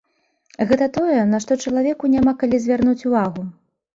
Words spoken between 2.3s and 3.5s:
калі звярнуць увагу.